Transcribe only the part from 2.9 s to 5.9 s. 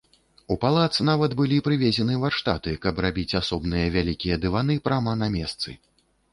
рабіць асобныя вялікія дываны прама на месцы.